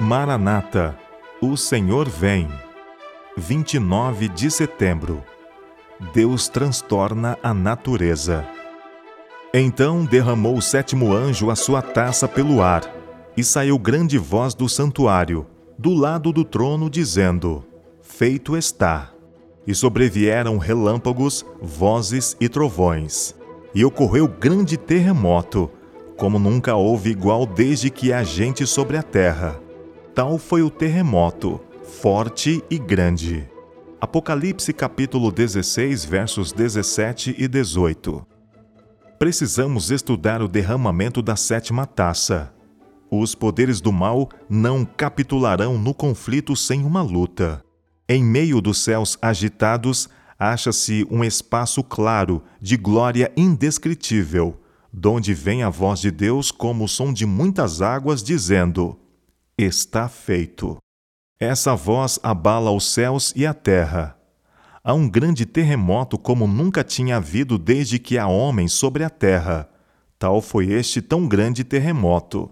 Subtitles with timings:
[0.00, 0.96] Maranata,
[1.42, 2.48] o Senhor vem.
[3.36, 5.24] 29 de setembro.
[6.14, 8.46] Deus transtorna a natureza.
[9.52, 12.84] Então derramou o sétimo anjo a sua taça pelo ar,
[13.36, 15.44] e saiu grande voz do santuário,
[15.76, 17.64] do lado do trono, dizendo:
[18.00, 19.10] Feito está.
[19.66, 23.34] E sobrevieram relâmpagos, vozes e trovões.
[23.74, 25.68] E ocorreu grande terremoto,
[26.16, 29.60] como nunca houve igual desde que há gente sobre a terra
[30.18, 31.60] Tal foi o terremoto,
[32.02, 33.48] forte e grande.
[34.00, 38.26] Apocalipse capítulo 16, versos 17 e 18.
[39.16, 42.52] Precisamos estudar o derramamento da sétima taça.
[43.08, 47.62] Os poderes do mal não capitularão no conflito sem uma luta.
[48.08, 54.58] Em meio dos céus agitados, acha-se um espaço claro de glória indescritível,
[54.92, 58.98] donde vem a voz de Deus como o som de muitas águas, dizendo:
[59.60, 60.76] Está feito.
[61.40, 64.16] Essa voz abala os céus e a terra.
[64.84, 69.68] Há um grande terremoto como nunca tinha havido desde que há homens sobre a terra.
[70.16, 72.48] Tal foi este tão grande terremoto.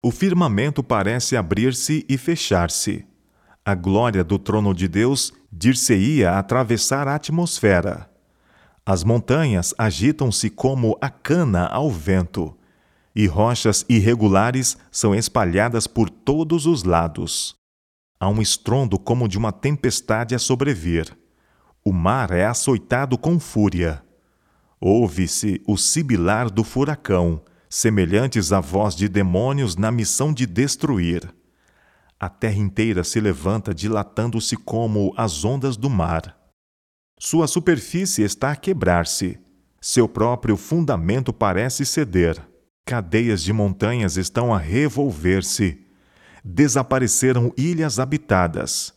[0.00, 3.04] O firmamento parece abrir-se e fechar-se.
[3.64, 8.08] A glória do trono de Deus dir-se-ia atravessar a atmosfera.
[8.86, 12.56] As montanhas agitam-se como a cana ao vento
[13.14, 17.54] e rochas irregulares são espalhadas por todos os lados.
[18.18, 21.16] Há um estrondo como de uma tempestade a sobrevir.
[21.84, 24.02] O mar é açoitado com fúria.
[24.80, 31.34] Ouve-se o sibilar do furacão, semelhantes à voz de demônios na missão de destruir.
[32.18, 36.36] A terra inteira se levanta dilatando-se como as ondas do mar.
[37.18, 39.38] Sua superfície está a quebrar-se.
[39.80, 42.51] Seu próprio fundamento parece ceder
[42.84, 45.78] Cadeias de montanhas estão a revolver-se.
[46.44, 48.92] Desapareceram ilhas habitadas.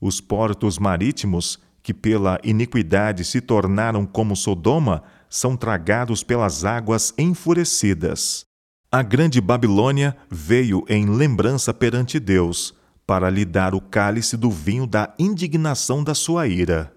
[0.00, 8.44] Os portos marítimos, que pela iniquidade se tornaram como Sodoma, são tragados pelas águas enfurecidas.
[8.90, 12.74] A grande Babilônia veio em lembrança perante Deus,
[13.06, 16.92] para lhe dar o cálice do vinho da indignação da sua ira.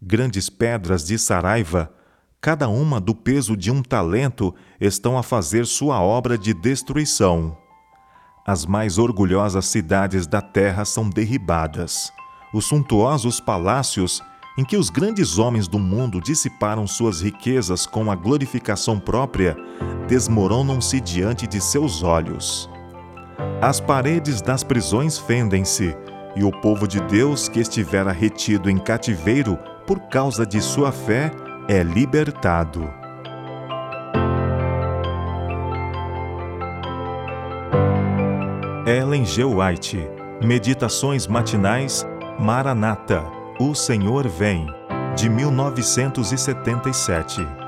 [0.00, 1.92] Grandes pedras de Saraiva
[2.42, 7.56] cada uma do peso de um talento, estão a fazer sua obra de destruição.
[8.44, 12.12] As mais orgulhosas cidades da terra são derribadas.
[12.52, 14.20] Os suntuosos palácios,
[14.58, 19.56] em que os grandes homens do mundo dissiparam suas riquezas com a glorificação própria,
[20.08, 22.68] desmoronam-se diante de seus olhos.
[23.60, 25.96] As paredes das prisões fendem-se,
[26.34, 31.30] e o povo de Deus que estivera retido em cativeiro por causa de sua fé
[31.68, 32.90] é libertado.
[38.86, 39.44] Ellen G.
[39.44, 40.08] White,
[40.42, 42.06] Meditações Matinais,
[42.38, 43.22] Maranata,
[43.60, 44.66] O Senhor Vem,
[45.16, 47.61] de 1977.